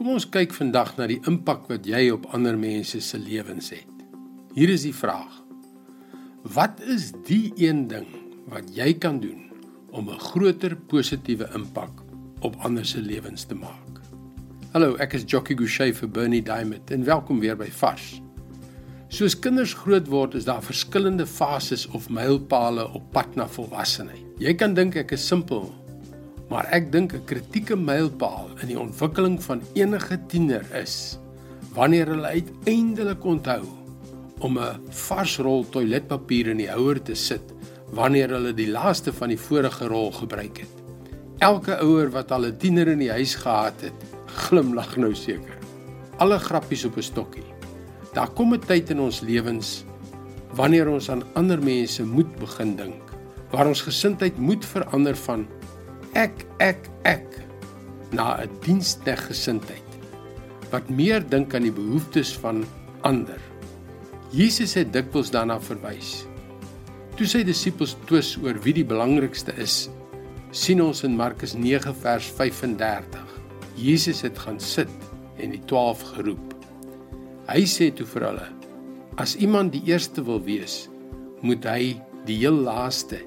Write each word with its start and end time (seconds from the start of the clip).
Kom 0.00 0.14
ons 0.16 0.24
kyk 0.32 0.54
vandag 0.56 0.94
na 0.96 1.04
die 1.10 1.18
impak 1.28 1.66
wat 1.68 1.84
jy 1.84 2.06
op 2.08 2.22
ander 2.32 2.56
mense 2.56 3.02
se 3.04 3.18
lewens 3.20 3.66
het. 3.74 3.98
Hier 4.56 4.70
is 4.72 4.86
die 4.86 4.94
vraag: 4.96 5.34
Wat 6.54 6.80
is 6.88 7.10
die 7.28 7.52
een 7.60 7.82
ding 7.90 8.06
wat 8.48 8.70
jy 8.72 8.94
kan 8.96 9.18
doen 9.20 9.50
om 9.92 10.08
'n 10.08 10.22
groter 10.32 10.72
positiewe 10.88 11.50
impak 11.52 12.00
op 12.40 12.56
ander 12.64 12.86
se 12.86 13.02
lewens 13.02 13.44
te 13.44 13.54
maak? 13.54 14.00
Hallo, 14.72 14.96
ek 14.96 15.12
is 15.20 15.24
Jockey 15.26 15.56
Gouchee 15.56 15.92
vir 15.92 16.08
Bernie 16.08 16.42
Diamond 16.42 16.90
en 16.90 17.04
welkom 17.04 17.40
weer 17.40 17.56
by 17.56 17.68
Vars. 17.68 18.22
Soos 19.08 19.38
kinders 19.38 19.74
groot 19.74 20.08
word, 20.08 20.34
is 20.34 20.44
daar 20.44 20.62
verskillende 20.62 21.26
fases 21.26 21.86
of 21.86 22.08
mylpale 22.08 22.88
op 22.88 23.12
pad 23.12 23.36
na 23.36 23.48
volwassenheid. 23.48 24.24
Jy 24.38 24.54
kan 24.54 24.74
dink 24.74 24.96
ek 24.96 25.12
is 25.12 25.26
simpel, 25.26 25.68
maar 26.50 26.66
ek 26.74 26.90
dink 26.92 27.14
'n 27.14 27.24
kritieke 27.24 27.76
mylpaal 27.76 28.50
in 28.62 28.68
die 28.68 28.78
ontwikkeling 28.78 29.38
van 29.42 29.62
enige 29.74 30.18
tiener 30.26 30.66
is 30.74 31.18
wanneer 31.74 32.06
hulle 32.10 32.26
uiteindelik 32.26 33.24
onthou 33.24 33.62
om 34.40 34.58
'n 34.58 34.80
vars 34.90 35.38
rol 35.38 35.64
toiletpapier 35.68 36.48
in 36.48 36.58
die 36.58 36.70
houer 36.70 37.02
te 37.02 37.14
sit 37.14 37.54
wanneer 37.94 38.30
hulle 38.30 38.54
die 38.54 38.70
laaste 38.70 39.12
van 39.12 39.28
die 39.28 39.38
vorige 39.38 39.86
rol 39.86 40.12
gebruik 40.12 40.58
het. 40.58 40.74
Elke 41.38 41.78
ouer 41.78 42.10
wat 42.10 42.32
al 42.32 42.46
'n 42.46 42.56
tiener 42.56 42.88
in 42.88 42.98
die 42.98 43.10
huis 43.10 43.34
gehad 43.34 43.80
het, 43.80 43.98
glimlag 44.26 44.96
nou 44.96 45.14
seker. 45.14 45.58
Alle 46.18 46.38
grappies 46.38 46.84
op 46.84 46.96
'n 46.96 47.02
stokkie. 47.02 47.46
Daar 48.12 48.30
kom 48.30 48.54
'n 48.54 48.60
tyd 48.60 48.90
in 48.90 49.00
ons 49.00 49.20
lewens 49.20 49.84
wanneer 50.54 50.88
ons 50.88 51.10
aan 51.10 51.22
ander 51.34 51.62
mense 51.62 52.04
moet 52.04 52.36
begin 52.36 52.76
dink, 52.76 53.02
waar 53.50 53.66
ons 53.66 53.82
gesindheid 53.82 54.38
moet 54.38 54.64
verander 54.64 55.16
van 55.16 55.46
ek 56.14 56.46
ek 56.58 56.88
ek 57.06 57.26
na 58.10 58.42
'n 58.42 58.50
diensteg 58.64 59.20
gesindheid 59.30 59.90
wat 60.70 60.88
meer 60.90 61.22
dink 61.22 61.54
aan 61.54 61.66
die 61.66 61.74
behoeftes 61.74 62.34
van 62.38 62.64
ander. 63.02 63.38
Jesus 64.30 64.74
het 64.74 64.92
dikwels 64.92 65.30
daarna 65.30 65.58
verwys. 65.60 66.26
Toe 67.16 67.26
sy 67.26 67.42
disippels 67.42 67.96
twis 68.06 68.36
oor 68.38 68.54
wie 68.62 68.74
die 68.74 68.86
belangrikste 68.86 69.52
is, 69.58 69.90
sien 70.52 70.80
ons 70.82 71.02
in 71.02 71.16
Markus 71.16 71.54
9 71.54 71.94
vers 71.94 72.26
35. 72.38 73.26
Jesus 73.76 74.22
het 74.22 74.38
gaan 74.38 74.60
sit 74.60 74.90
en 75.38 75.50
die 75.50 75.62
12 75.66 76.02
geroep. 76.14 76.54
Hy 77.50 77.64
sê 77.66 77.90
toe 77.90 78.06
vir 78.06 78.26
hulle: 78.30 78.48
As 79.18 79.36
iemand 79.36 79.72
die 79.72 79.82
eerste 79.90 80.22
wil 80.22 80.42
wees, 80.42 80.88
moet 81.42 81.64
hy 81.64 82.00
die 82.26 82.38
heel 82.42 82.54
laaste 82.54 83.18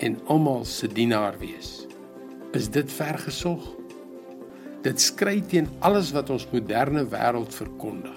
en 0.00 0.18
almal 0.26 0.64
se 0.64 0.88
dienaar 0.88 1.38
wees. 1.38 1.88
Is 2.56 2.70
dit 2.72 2.88
vergesog? 2.88 3.60
Dit 4.80 5.02
skry 5.04 5.42
teen 5.44 5.66
alles 5.84 6.14
wat 6.16 6.30
ons 6.32 6.46
moderne 6.48 7.02
wêreld 7.12 7.52
verkondig. 7.52 8.16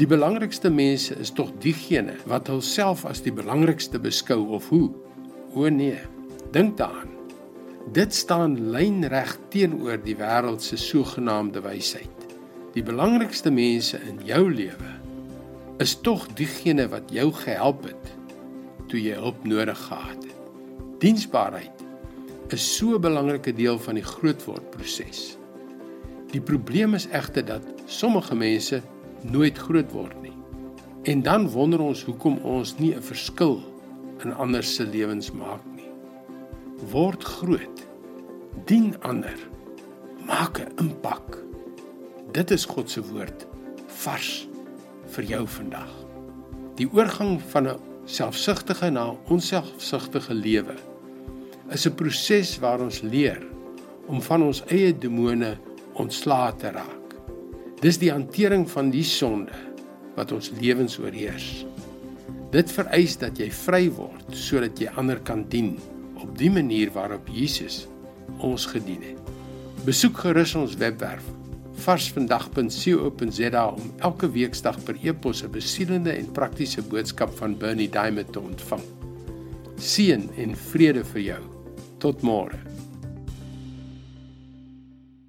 Die 0.00 0.06
belangrikste 0.08 0.70
mense 0.72 1.18
is 1.20 1.34
tog 1.36 1.50
diegene 1.60 2.14
wat 2.30 2.48
hulself 2.48 3.02
as 3.04 3.20
die 3.20 3.34
belangrikste 3.34 4.00
beskou 4.00 4.38
of 4.56 4.70
hoe? 4.72 4.88
O 5.52 5.68
nee, 5.68 6.00
dink 6.56 6.78
daaraan. 6.80 7.12
Dit 7.92 8.16
staan 8.16 8.56
lynreg 8.72 9.36
teenoor 9.52 10.00
die 10.00 10.16
wêreld 10.16 10.64
se 10.64 10.80
sogenaamde 10.80 11.60
wysheid. 11.60 12.26
Die 12.72 12.86
belangrikste 12.86 13.52
mense 13.52 14.00
in 14.08 14.24
jou 14.24 14.46
lewe 14.48 14.96
is 15.82 15.98
tog 16.00 16.24
diegene 16.40 16.88
wat 16.88 17.12
jou 17.12 17.28
gehelp 17.42 17.84
het 17.90 18.12
toe 18.88 19.00
jy 19.00 19.20
hulp 19.20 19.44
nodig 19.44 19.88
gehad 19.90 20.24
het. 20.24 20.36
Diensbaarheid 21.04 21.81
is 22.52 22.76
so 22.76 22.94
'n 22.94 23.00
belangrike 23.00 23.52
deel 23.52 23.78
van 23.78 23.94
die 23.94 24.04
grootword 24.04 24.70
proses. 24.70 25.36
Die 26.30 26.40
probleem 26.40 26.94
is 26.94 27.06
egter 27.06 27.44
dat 27.44 27.62
sommige 27.86 28.34
mense 28.34 28.82
nooit 29.22 29.58
groot 29.58 29.92
word 29.92 30.22
nie. 30.22 30.36
En 31.02 31.22
dan 31.22 31.48
wonder 31.48 31.80
ons 31.80 32.04
hoekom 32.04 32.38
ons 32.38 32.78
nie 32.78 32.94
'n 32.94 33.02
verskil 33.02 33.62
in 34.24 34.34
ander 34.34 34.62
se 34.62 34.84
lewens 34.84 35.32
maak 35.32 35.64
nie. 35.76 35.90
Word 36.90 37.24
groot. 37.24 37.86
Dien 38.64 38.94
ander. 39.02 39.38
Maak 40.26 40.58
'n 40.58 40.72
impak. 40.76 41.38
Dit 42.32 42.50
is 42.50 42.64
God 42.64 42.90
se 42.90 43.02
woord 43.02 43.46
vars 43.86 44.48
vir 45.06 45.24
jou 45.24 45.46
vandag. 45.46 45.90
Die 46.74 46.88
oorgang 46.92 47.40
van 47.42 47.68
'n 47.68 47.80
selfsugtige 48.04 48.90
na 48.90 49.14
onselfsugtige 49.28 50.34
lewe 50.34 50.91
is 51.70 51.86
'n 51.86 51.94
proses 51.94 52.58
waar 52.58 52.80
ons 52.80 53.02
leer 53.02 53.42
om 54.06 54.22
van 54.22 54.42
ons 54.42 54.62
eie 54.66 54.92
demone 54.98 55.56
ontslae 55.94 56.56
te 56.56 56.70
raak. 56.70 57.14
Dis 57.80 57.98
die 57.98 58.10
hantering 58.10 58.70
van 58.70 58.90
die 58.90 59.04
sonde 59.04 59.52
wat 60.16 60.32
ons 60.32 60.50
lewens 60.60 60.98
oorheers. 60.98 61.66
Dit 62.50 62.72
vereis 62.72 63.16
dat 63.16 63.38
jy 63.38 63.50
vry 63.50 63.90
word 63.90 64.36
sodat 64.36 64.78
jy 64.78 64.88
ander 64.96 65.20
kan 65.20 65.44
dien 65.48 65.78
op 66.14 66.38
die 66.38 66.50
manier 66.50 66.90
waarop 66.90 67.28
Jesus 67.28 67.86
ons 68.38 68.66
gedien 68.66 69.02
het. 69.02 69.18
Besoek 69.84 70.18
gerus 70.18 70.54
ons 70.54 70.76
webwerf 70.76 71.24
varsvandag.co.za 71.82 73.66
om 73.66 73.92
elke 73.98 74.30
weeksdag 74.30 74.78
per 74.84 74.96
e-pos 75.02 75.42
'n 75.42 75.50
besielende 75.50 76.12
en 76.12 76.32
praktiese 76.32 76.82
boodskap 76.82 77.30
van 77.36 77.58
Bernie 77.58 77.90
Diamond 77.90 78.32
te 78.32 78.40
ontvang. 78.40 79.01
Seën 79.82 80.28
en 80.38 80.52
vrede 80.70 81.02
vir 81.10 81.22
jou. 81.26 81.40
Tot 81.98 82.20
môre. 82.22 82.60